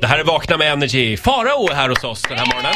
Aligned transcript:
Det 0.00 0.06
här 0.06 0.18
är 0.18 0.24
Vakna 0.24 0.56
med 0.56 0.72
Energy. 0.72 1.16
Farao 1.16 1.68
är 1.70 1.74
här 1.74 1.88
hos 1.88 2.04
oss 2.04 2.22
den 2.22 2.38
här 2.38 2.46
morgonen. 2.46 2.72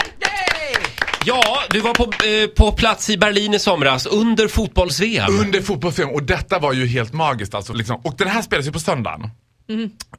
Ja, 1.27 1.43
du 1.71 1.81
var 1.81 1.95
på, 1.95 2.03
eh, 2.05 2.47
på 2.57 2.73
plats 2.73 3.11
i 3.11 3.19
Berlin 3.19 3.55
i 3.55 3.59
somras 3.59 4.07
under 4.07 4.49
fotbolls-VM. 4.49 5.41
Under 5.41 5.61
fotbolls 5.63 5.99
och 5.99 6.23
detta 6.23 6.59
var 6.59 6.73
ju 6.73 6.87
helt 6.87 7.13
magiskt 7.13 7.55
alltså. 7.55 7.73
Liksom. 7.73 8.01
Och 8.05 8.15
den 8.19 8.29
här 8.29 8.43
spelas 8.43 8.67
ju 8.67 8.73
på 8.73 8.81
söndagen. 8.81 9.31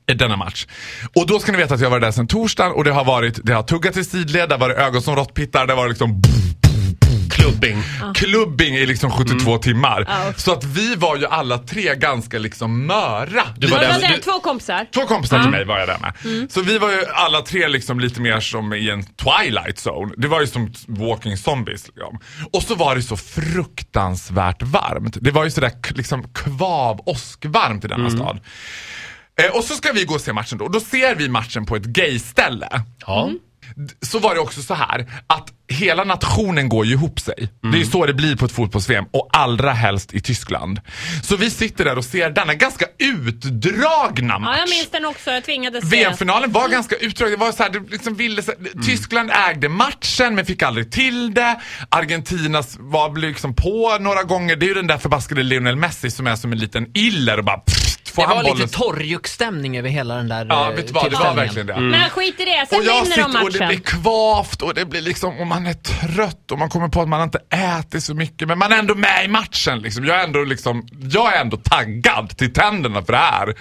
Eh, 0.07 0.15
Denna 0.15 0.35
match. 0.35 0.67
Och 1.15 1.27
då 1.27 1.39
ska 1.39 1.51
ni 1.51 1.57
veta 1.57 1.73
att 1.73 1.81
jag 1.81 1.89
var 1.89 1.99
där 1.99 2.11
sedan 2.11 2.27
torsdagen 2.27 2.71
och 2.71 2.83
det 2.83 2.91
har 2.91 3.05
varit, 3.05 3.39
det 3.43 3.53
har 3.53 3.63
tuggat 3.63 3.97
i 3.97 4.03
sidled, 4.03 4.49
det 4.49 4.55
har 4.55 4.59
varit 4.59 4.77
ögon 4.77 5.01
som 5.01 5.15
råttpittar, 5.15 5.67
det 5.67 5.73
har 5.73 5.77
varit 5.77 5.89
liksom 5.91 6.21
Klubbing. 7.51 7.83
klubbing 8.13 8.75
i 8.75 8.85
liksom 8.85 9.11
72 9.11 9.49
Mm. 9.49 9.61
timmar. 9.61 10.05
Ja. 10.07 10.33
Så 10.37 10.51
att 10.53 10.63
vi 10.63 10.95
var 10.95 11.15
ju 11.17 11.25
alla 11.25 11.57
tre 11.57 11.95
ganska 11.95 12.39
liksom 12.39 12.85
möra. 12.85 13.43
Du 13.57 13.67
var 13.67 13.79
där- 13.79 14.13
du- 14.15 14.21
Två 14.21 14.39
kompisar? 14.39 14.85
Två 14.93 15.01
kompisar 15.01 15.41
till 15.41 15.51
mig 15.51 15.65
var 15.65 15.79
jag 15.79 15.87
där 15.87 15.99
med. 15.99 16.13
Mm. 16.25 16.49
Så 16.49 16.61
vi 16.61 16.77
var 16.77 16.91
ju 16.91 17.05
alla 17.05 17.41
tre 17.41 17.67
liksom 17.67 17.99
llite 17.99 18.21
mer 18.21 18.39
som 18.39 18.73
i 18.73 18.89
en 18.89 19.03
twilight 19.03 19.77
zone. 19.87 20.13
Det 20.17 20.27
var 20.27 20.41
ju 20.41 20.47
som 20.47 20.73
walking 20.87 21.37
zombies. 21.37 21.87
Liksom. 21.87 22.19
Och 22.53 22.63
så 22.63 22.75
var 22.75 22.95
det 22.95 23.01
så 23.01 23.17
fruktansvärt 23.17 24.63
varmt. 24.63 25.17
Det 25.21 25.31
var 25.31 25.43
ju 25.43 25.51
sådär 25.51 25.69
k- 25.69 25.93
liksom 25.95 26.23
kvav 26.33 26.99
åskvarmt 27.05 27.85
i 27.85 27.87
denna 27.87 28.07
Mm. 28.07 28.17
stad. 28.17 28.39
Eh, 29.41 29.57
och 29.57 29.63
så 29.63 29.73
ska 29.73 29.91
vi 29.91 30.03
gå 30.05 30.13
och 30.15 30.21
se 30.21 30.33
matchen 30.33 30.57
då. 30.57 30.67
Då 30.67 30.79
ser 30.79 31.15
vi 31.15 31.29
matchen 31.29 31.65
på 31.65 31.75
ett 31.75 31.83
gayställe. 31.85 32.69
Ja. 33.07 33.29
Så 34.01 34.19
var 34.19 34.33
det 34.35 34.41
också 34.41 34.61
så 34.61 34.73
här 34.73 35.11
att 35.27 35.47
hela 35.67 36.03
nationen 36.03 36.69
går 36.69 36.85
ju 36.85 36.91
ihop 36.91 37.19
sig. 37.19 37.35
Det 37.37 37.67
är 37.67 37.67
Mm. 37.67 37.79
ju 37.79 37.85
så 37.85 38.05
det 38.05 38.13
blir 38.13 38.35
på 38.35 38.45
ett 38.45 38.51
fotbolls-VM 38.51 39.05
och 39.13 39.29
allra 39.33 39.71
helst 39.73 40.13
i 40.13 40.21
Tyskland. 40.21 40.79
Så 41.23 41.35
vi 41.37 41.49
sitter 41.49 41.85
där 41.85 41.97
och 41.97 42.05
ser 42.05 42.29
denna 42.29 42.53
ganska 42.53 42.85
utdragna 42.97 44.39
match. 44.39 44.49
Ja, 44.53 44.59
jag 44.59 44.69
minns 44.69 44.89
den 44.91 45.05
också. 45.05 45.31
Jag 45.31 45.43
tvingades 45.43 45.89
se. 45.89 45.95
VM-finalen 45.97 46.51
var 46.51 46.69
ganska 46.69 46.95
utdragen. 46.95 47.31
Det 47.39 47.45
var 47.45 47.51
så 47.51 47.63
här, 47.63 47.69
det 47.69 47.79
liksom 47.91 48.15
ville, 48.15 48.41
så 48.43 48.51
här, 48.51 48.83
Tyskland 48.85 49.31
ägde 49.49 49.69
matchen 49.69 50.35
men 50.35 50.45
fick 50.45 50.63
aldrig 50.63 50.91
till 50.91 51.33
det. 51.33 51.59
Argentinas 51.89 52.75
var 52.79 53.17
liksom 53.19 53.55
på 53.55 53.97
några 53.99 54.23
gånger. 54.23 54.55
Det 54.55 54.65
är 54.65 54.67
ju 54.67 54.73
den 54.73 54.87
där 54.87 54.97
förbaskade 54.97 55.43
Lionel 55.43 55.75
Messi 55.75 56.11
som 56.11 56.27
är 56.27 56.35
som 56.35 56.51
en 56.51 56.57
liten 56.59 56.87
iller 56.93 57.37
och 57.37 57.43
bara 57.45 57.57
pff, 57.57 57.94
får 58.15 58.21
Det 58.21 58.27
han 58.27 58.35
var 58.37 58.43
bollen. 58.43 58.57
lite 58.61 58.77
torrjuckstämning 58.77 59.77
över 59.77 59.89
hela 59.89 60.15
den 60.15 60.27
där 60.29 60.45
Ja, 60.49 60.69
eh, 60.69 60.75
vet 60.75 60.87
du 60.87 60.93
vad, 60.93 61.11
det 61.11 61.15
var 61.17 61.33
verkligen 61.35 61.67
det. 61.67 61.79
Men 61.79 62.09
skit 62.09 62.39
i 62.39 62.45
det. 62.45 62.65
Sen 62.69 62.79
Och 62.79 62.85
jag 62.85 63.03
vinner 63.03 63.17
de 63.17 63.23
sitter 63.23 63.43
och 63.43 63.51
det 63.51 63.59
matchen. 63.59 63.67
blir 63.67 63.79
kvavt 63.79 64.61
och 64.61 64.73
det 64.73 64.85
blir 64.85 65.01
liksom, 65.01 65.39
och 65.39 65.47
man 65.47 65.65
är 65.67 65.73
trött 65.73 66.51
och 66.51 66.59
man 66.59 66.69
kommer 66.69 66.87
på 66.87 67.01
att 67.01 67.07
man 67.09 67.21
inte 67.23 67.39
ätit 67.49 68.03
så 68.03 68.13
mycket 68.13 68.47
men 68.47 68.57
man 68.59 68.71
är 68.71 68.77
ändå 68.79 68.95
med 68.95 69.25
i 69.25 69.27
matchen 69.27 69.79
liksom. 69.79 70.05
Jag 70.05 70.19
är 70.19 70.23
ändå 70.23 70.43
liksom, 70.43 70.87
jag 71.11 71.35
är 71.35 71.41
ändå 71.41 71.57
taggad 71.57 72.37
till 72.37 72.53
tänderna 72.53 73.01
för 73.03 73.13
det 73.13 73.19
här. 73.19 73.53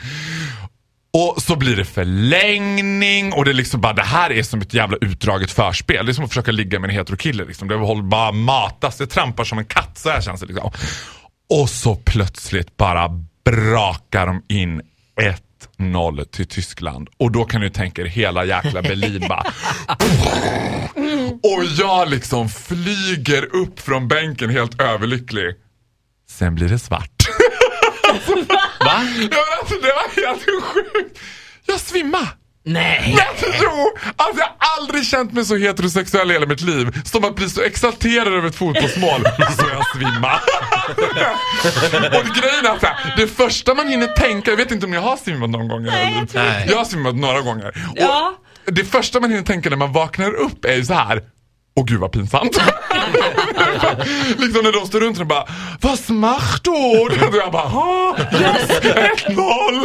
Och 1.16 1.42
så 1.42 1.56
blir 1.56 1.77
det 1.77 1.84
förlängning 1.84 3.32
och 3.32 3.44
det 3.44 3.50
är 3.50 3.55
liksom 3.55 3.80
bara, 3.80 3.92
det 3.92 4.02
här 4.02 4.32
är 4.32 4.42
som 4.42 4.60
ett 4.60 4.75
jävla 4.75 4.97
utdraget 5.00 5.50
förspel. 5.50 6.06
Det 6.06 6.12
är 6.12 6.14
som 6.14 6.25
att 6.25 6.30
försöka 6.30 6.52
ligga 6.52 6.78
med 6.80 6.91
en 6.91 6.97
heterokille 6.97 7.44
liksom. 7.44 7.69
Det 7.69 7.75
håller 7.75 8.02
bara 8.02 8.32
matas, 8.32 8.97
det 8.97 9.06
trampar 9.06 9.44
som 9.44 9.58
en 9.58 9.64
katt, 9.64 9.98
så 9.98 10.10
här 10.10 10.20
känns 10.20 10.41
det 10.41 10.47
liksom. 10.47 10.70
Och 11.50 11.70
så 11.70 11.94
plötsligt 11.94 12.77
bara 12.77 13.08
brakar 13.45 14.27
de 14.27 14.42
in 14.48 14.83
1-0 15.78 16.25
till 16.25 16.47
Tyskland. 16.47 17.09
Och 17.17 17.33
då 17.33 17.45
kan 17.45 17.61
du 17.61 17.70
tänka 17.70 18.03
er 18.03 18.06
hela 18.06 18.45
jäkla 18.45 18.83
Berlin 18.83 19.25
bara 19.28 19.42
och 21.42 21.65
jag 21.78 22.11
liksom 22.11 22.48
flyger 22.48 23.55
upp 23.55 23.81
från 23.81 24.09
bänken 24.09 24.50
helt 24.50 24.81
överlycklig. 24.81 25.55
Sen 26.31 26.55
blir 26.55 26.69
det 26.69 26.78
svart. 26.78 27.28
Va? 28.28 28.47
Ja, 28.81 29.03
men 29.19 29.31
alltså, 29.61 29.75
det 29.75 29.92
var 29.92 30.27
helt 30.27 30.45
sjukt. 30.62 31.19
Jag 31.67 31.81
svimmade. 31.81 32.28
Nej! 32.66 33.18
Tror, 33.38 33.98
alltså 34.16 34.38
jag 34.40 34.46
har 34.58 34.78
aldrig 34.80 35.06
känt 35.06 35.32
mig 35.32 35.44
så 35.44 35.56
heterosexuell 35.56 36.30
i 36.30 36.34
hela 36.34 36.46
mitt 36.46 36.60
liv 36.60 36.98
som 37.04 37.24
att 37.24 37.34
bli 37.36 37.48
så 37.50 37.62
exalterad 37.62 38.28
över 38.34 38.48
ett 38.48 38.56
fotbollsmål 38.56 39.20
så 39.58 39.64
jag 39.72 39.86
svimmar. 39.97 40.41
och 42.06 42.24
grejen 42.36 42.66
är 42.66 42.86
här, 42.86 43.14
det 43.16 43.26
första 43.26 43.74
man 43.74 43.88
hinner 43.88 44.06
tänka, 44.06 44.50
jag 44.50 44.56
vet 44.56 44.70
inte 44.70 44.86
om 44.86 44.92
jag 44.92 45.00
har 45.00 45.16
svimmat 45.16 45.50
någon 45.50 45.69
gång 45.69 45.86
i 45.86 45.91
hela 45.91 45.97
Nej, 45.97 46.04
jag 46.04 46.14
livet. 46.14 46.30
tror 46.32 46.44
inte. 46.44 46.64
Jag 46.70 46.76
har 46.78 46.84
svimmat 46.84 47.14
några 47.14 47.41
gånger. 47.41 47.72
Ja. 47.94 48.34
Och 48.66 48.72
det 48.74 48.84
första 48.84 49.20
man 49.20 49.30
hinner 49.30 49.42
tänka 49.44 49.70
när 49.70 49.76
man 49.76 49.92
vaknar 49.92 50.34
upp 50.34 50.64
är 50.64 50.74
ju 50.74 50.84
så 50.84 50.94
här. 50.94 51.22
Åh 51.76 51.84
gud 51.86 52.00
vad 52.00 52.12
pinsamt. 52.12 52.56
liksom 54.38 54.64
när 54.64 54.72
de 54.80 54.86
står 54.86 55.00
runt 55.00 55.20
och 55.20 55.26
bara 55.26 55.44
Vad 55.80 55.98
smart 55.98 56.60
då? 56.62 56.72
Och 56.72 57.36
jag 57.36 57.53
bara 57.53 57.62
"Ah, 57.62 58.16
Yes, 58.41 58.70
1-0. 59.26 59.84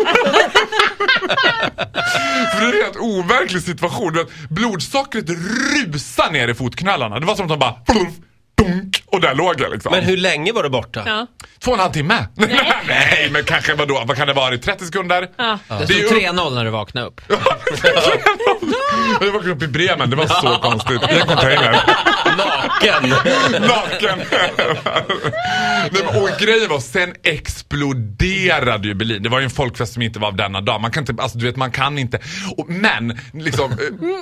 För 2.60 2.72
det 2.72 2.78
är 2.78 2.80
en 2.80 2.84
helt 2.86 2.98
overklig 2.98 3.62
situation. 3.64 4.26
Blodsockret 4.50 5.26
rusar 5.30 6.32
ner 6.32 6.48
i 6.48 6.54
fotknölarna. 6.54 7.20
Det 7.20 7.26
var 7.26 7.36
som 7.36 7.46
att 7.46 7.50
de 7.50 7.60
bara 7.60 7.72
pluff, 7.72 8.14
dunk, 8.58 9.04
och 9.06 9.22
där 9.22 9.36
låg 9.36 9.62
jag 9.62 9.72
liksom. 9.72 9.92
Men 9.92 10.04
hur 10.04 10.18
länge 10.18 10.52
var 10.52 10.64
du 10.64 10.70
borta? 10.70 11.04
Ja. 11.06 11.28
Två 11.60 11.72
och 11.72 11.78
en 11.78 11.82
halv 11.84 11.92
timme? 11.92 12.28
Nej. 12.36 13.30
men 13.32 13.44
kanske 13.44 13.74
vadå? 13.74 14.04
Vad 14.08 14.18
kan 14.18 14.28
det 14.28 14.34
vara? 14.34 14.58
30 14.58 14.86
sekunder? 14.86 15.28
Ja. 15.38 15.60
Det 15.68 15.86
stod 15.86 15.98
ju- 15.98 16.08
3-0 16.08 16.56
när 16.56 16.66
du 16.66 16.72
vaknade 16.72 17.08
upp. 17.08 17.22
Jag 19.22 19.32
var 19.32 19.50
uppe 19.50 19.66
i 19.66 19.68
Bremen, 19.68 20.10
det 20.10 20.16
var 20.16 20.26
så 20.28 20.58
konstigt. 20.62 21.02
I 21.12 21.20
en 21.20 21.28
container. 21.28 21.80
Naken! 22.82 23.10
Naken. 23.62 24.20
Nej, 25.82 25.92
men, 25.92 26.24
och 26.24 26.30
grejen 26.40 26.70
var, 26.70 26.80
sen 26.80 27.14
exploderade 27.24 28.88
ju 28.88 28.94
Berlin. 28.94 29.24
Det 29.24 29.30
var 29.30 29.40
ju 29.40 29.44
en 29.44 29.50
folkfest 29.50 29.94
som 29.94 30.02
inte 30.02 30.20
var 30.20 30.28
av 30.28 30.36
denna 30.36 30.62
dag. 30.62 30.82
Man 30.82 30.92
kan 30.92 31.04
inte, 31.04 31.24
alltså 31.24 31.38
du 31.38 31.46
vet 31.46 31.56
man 31.56 31.72
kan 31.72 31.98
inte. 31.98 32.20
Och, 32.58 32.70
men, 32.70 33.20
liksom, 33.34 33.72
eh, 33.72 33.78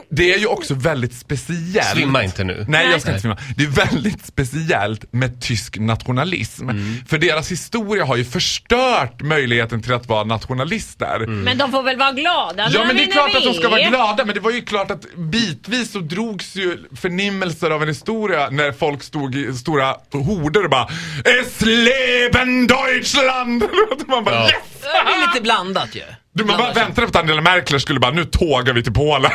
det 0.09 0.33
är 0.33 0.39
ju 0.39 0.47
också 0.47 0.73
väldigt 0.73 1.13
speciellt. 1.13 1.87
Svimma 1.87 2.23
inte 2.23 2.43
nu. 2.43 2.65
Nej, 2.67 2.87
jag 2.91 3.01
ska 3.01 3.09
inte 3.09 3.21
svimma. 3.21 3.37
Det 3.57 3.63
är 3.63 3.67
väldigt 3.67 4.25
speciellt 4.25 5.13
med 5.13 5.41
tysk 5.41 5.77
nationalism. 5.79 6.69
Mm. 6.69 6.95
För 7.07 7.17
deras 7.17 7.51
historia 7.51 8.05
har 8.05 8.15
ju 8.15 8.25
förstört 8.25 9.21
möjligheten 9.21 9.81
till 9.81 9.93
att 9.93 10.07
vara 10.07 10.23
nationalister. 10.23 11.15
Mm. 11.15 11.41
Men 11.41 11.57
de 11.57 11.71
får 11.71 11.83
väl 11.83 11.97
vara 11.97 12.11
glada 12.11 12.67
Ja 12.71 12.83
men 12.87 12.95
det 12.95 13.03
är 13.03 13.11
klart 13.11 13.35
att 13.35 13.43
de 13.43 13.53
ska 13.53 13.69
vara 13.69 13.81
glada 13.81 14.25
men 14.25 14.35
det 14.35 14.41
var 14.41 14.51
ju 14.51 14.61
klart 14.61 14.91
att 14.91 15.15
bitvis 15.15 15.91
så 15.91 15.99
drogs 15.99 16.55
ju 16.55 16.77
förnimmelser 16.95 17.71
av 17.71 17.81
en 17.81 17.87
historia 17.87 18.46
när 18.51 18.71
folk 18.71 19.03
stod 19.03 19.35
i 19.35 19.53
stora 19.53 19.95
horder 20.11 20.63
och 20.63 20.69
bara 20.69 20.87
Es 21.23 21.61
leben 21.61 22.67
Deutschland! 22.67 23.63
Man 24.07 24.23
bara 24.23 24.35
Ja. 24.35 24.45
yes! 24.45 24.53
Det 24.81 24.87
är 25.13 25.27
lite 25.27 25.41
blandat 25.41 25.95
ju. 25.95 26.03
Du, 26.37 26.45
man 26.45 26.57
bara 26.57 26.73
väntade 26.73 27.07
på 27.07 27.17
att 27.17 27.23
Angela 27.23 27.41
Merkel 27.41 27.79
skulle 27.79 27.99
bara 27.99 28.11
nu 28.11 28.25
tågar 28.25 28.73
vi 28.73 28.83
till 28.83 28.93
Polen. 28.93 29.31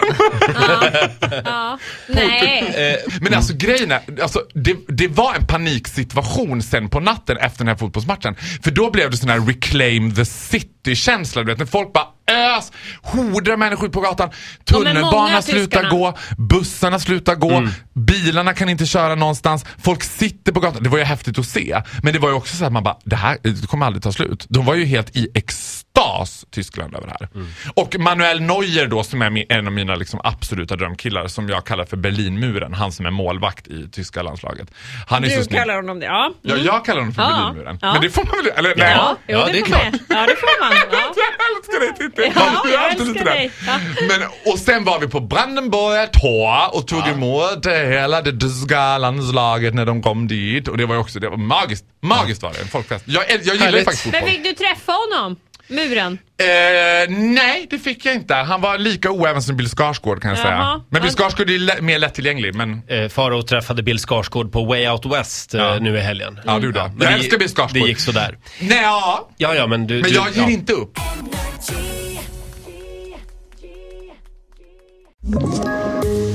Ja. 1.45 1.79
Nej. 2.09 2.99
Men 3.21 3.35
alltså 3.35 3.55
grejen 3.57 3.93
är, 3.93 4.01
alltså, 4.23 4.41
det, 4.55 4.77
det 4.89 5.09
var 5.09 5.35
en 5.35 5.47
paniksituation 5.47 6.63
sen 6.63 6.89
på 6.89 7.01
natten 7.01 7.37
efter 7.37 7.59
den 7.59 7.69
här 7.69 7.77
fotbollsmatchen. 7.77 8.35
För 8.65 8.71
då 8.71 8.91
blev 8.91 9.11
det 9.11 9.17
sån 9.17 9.29
här 9.29 9.41
reclaim 9.41 10.15
the 10.15 10.25
city-känsla. 10.25 11.43
Du 11.43 11.47
vet 11.47 11.59
när 11.59 11.67
folk 11.67 11.93
bara 11.93 12.07
ös, 12.31 12.73
horder 13.03 13.57
människor 13.57 13.89
på 13.89 14.01
gatan. 14.01 14.31
Tunnelbanan 14.65 15.43
slutar 15.43 15.91
gå, 15.91 16.19
bussarna 16.39 16.99
slutar 16.99 17.35
gå, 17.35 17.53
Mm. 17.53 17.71
bilarna 17.95 18.55
kan 18.55 18.69
inte 18.69 18.87
köra 18.87 19.15
någonstans. 19.15 19.65
Folk 19.83 20.03
sitter 20.03 20.53
på 20.53 20.61
gatan. 20.61 20.83
Det 20.83 20.89
var 20.89 20.99
ju 20.99 21.05
häftigt 21.05 21.39
att 21.39 21.47
se. 21.47 21.83
Men 22.03 22.13
det 22.13 22.19
var 22.19 22.29
ju 22.29 22.35
också 22.35 22.57
så 22.57 22.65
att 22.65 22.73
man 22.73 22.83
bara, 22.83 22.97
det 23.05 23.17
här 23.17 23.39
det 23.43 23.67
kommer 23.67 23.87
aldrig 23.87 24.03
ta 24.03 24.13
slut. 24.13 24.47
De 24.49 24.65
var 24.65 24.75
ju 24.75 24.85
helt 24.85 25.17
i 25.17 25.29
extas, 25.35 26.45
Tyskland, 26.51 26.92
över 26.95 27.07
det 27.07 27.17
här. 27.21 27.29
Mm. 27.35 27.49
Och 27.75 27.97
Manuel 27.99 28.41
Neuer 28.41 28.87
då, 28.87 29.03
som 29.05 29.23
är 29.23 29.53
en 29.53 29.67
av 29.67 29.73
mina 29.73 29.95
liksom 29.95 30.21
absoluta 30.25 30.77
drömkillar, 30.77 31.27
som 31.29 31.49
jag 31.49 31.65
kallar 31.67 31.85
för 31.85 31.97
Berlinmuren. 31.97 32.75
Han 32.75 32.93
som 32.93 33.07
är 33.07 33.11
målvakt 33.11 33.69
i 33.69 33.89
tyska 33.93 34.23
landslaget. 34.23 34.69
Han 35.09 35.25
är 35.25 35.29
så 35.29 35.37
Du 35.39 35.45
snygg. 35.45 35.59
kallar 35.61 35.75
honom 35.77 36.01
det, 36.01 36.07
ja. 36.07 36.33
Ja, 36.43 36.57
jag 36.57 36.85
kallar 36.85 36.99
honom 37.01 37.15
för 37.15 37.23
Ja. 37.23 37.29
Berlinmuren. 37.29 37.79
Ja. 37.83 37.93
Men 37.93 38.03
det 38.03 38.11
får 38.11 38.25
man 38.25 38.37
väl, 38.45 38.53
eller 38.57 38.75
nej. 38.77 38.93
Ja, 38.97 39.17
jo, 39.29 39.39
Ja, 39.39 39.47
det, 39.47 39.53
det 39.53 39.59
är 39.59 39.65
klart. 39.65 39.83
man. 39.85 40.01
Ja, 40.09 40.27
det 40.27 40.37
får 40.37 40.61
man. 40.61 40.73
Ja. 40.93 40.99
Jag 41.17 41.57
älskar 41.57 41.81
dig 41.81 42.11
Titti! 42.11 42.33
Ja, 42.35 42.63
jag 42.73 42.85
alltid 42.85 43.09
älskar 43.09 43.25
dig. 43.25 43.51
Ja. 43.67 43.79
Men, 44.09 44.53
och 44.53 44.59
sen 44.59 44.85
var 44.85 45.01
vi 45.01 45.09
på 45.09 45.21
Brandenburger 45.21 46.07
Tor 46.07 46.77
och 46.77 46.89
tog 46.89 47.09
emot 47.09 47.67
eh, 47.67 47.73
hela 47.73 48.23
det 48.23 48.33
tyska 48.41 48.99
landslaget 48.99 49.75
när 49.75 49.87
de 49.87 50.03
kom 50.03 50.29
dit. 50.29 50.69
Och 50.69 50.77
det 50.79 50.87
var 50.87 50.95
ju 50.95 51.01
också, 51.01 51.21
det 51.21 51.29
var 51.29 51.37
magiskt. 51.37 51.85
Magiskt 52.03 52.43
var 52.43 52.53
det, 52.53 52.61
en 52.61 52.69
folkfest. 52.69 53.05
Jag, 53.09 53.25
jag 53.31 53.55
gillar 53.57 53.79
ju 53.79 53.85
faktiskt 53.85 54.05
Men 54.07 54.13
fotboll. 54.13 54.31
fick 54.31 54.45
du 54.45 54.53
träffa 54.53 54.93
honom? 54.93 55.37
Muren? 55.69 56.19
Eh, 56.41 57.11
nej, 57.17 57.67
det 57.71 57.79
fick 57.79 58.07
jag 58.07 58.15
inte. 58.15 58.35
Han 58.35 58.61
var 58.61 58.79
lika 58.79 59.11
oäven 59.11 59.43
som 59.43 59.57
Bill 59.57 59.69
Skarsgård 59.69 60.23
kan 60.23 60.29
jag 60.31 60.39
Jaha. 60.39 60.45
säga. 60.45 60.85
Men 60.91 61.03
Bill 61.03 61.11
Skarsgård 61.11 61.51
är 61.51 61.59
lä- 61.59 61.81
mer 61.83 61.99
lättillgänglig. 61.99 62.55
Men 62.55 62.83
Eh, 62.89 63.09
Farao 63.09 63.43
träffade 63.43 63.83
Bill 63.83 63.99
Skarsgård 63.99 64.53
på 64.53 64.65
Way 64.65 64.89
Out 64.89 65.07
West 65.07 65.55
eh, 65.55 65.61
Ja. 65.61 65.79
nu 65.81 65.97
i 65.97 66.01
helgen. 66.01 66.41
Ja, 66.45 66.59
du 66.59 66.73
då. 66.73 66.81
men 66.81 66.91
Jag 67.01 67.09
det- 67.11 67.15
älskar 67.15 67.39
Bill 67.39 67.49
Skarsgård. 67.49 67.83
Det 67.83 67.89
gick 67.89 67.99
sådär. 68.01 68.39
nej, 68.61 68.83
ja. 68.83 69.29
Ja, 69.37 69.55
ja, 69.55 69.67
men 69.67 69.87
du... 69.87 69.95
Men 69.95 70.03
du, 70.03 70.09
jag 70.17 70.27
ger 70.35 70.43
ja. 70.43 70.51
inte 70.51 70.73
upp. 70.73 70.99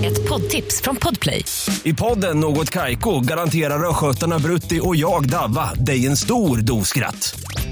Ett 0.05 0.29
poddtips 0.29 0.81
från 0.81 0.95
Podplay. 0.95 1.45
I 1.83 1.93
podden 1.93 2.39
Något 2.39 2.69
Kaiko 2.69 3.19
garanterar 3.19 3.89
östgötarna 3.89 4.39
Brutti 4.39 4.79
och 4.83 4.95
jag, 4.95 5.29
Davva, 5.29 5.73
dig 5.73 6.05
en 6.07 6.17
stor 6.17 6.57
dos 6.57 6.87
skratt. 6.87 7.39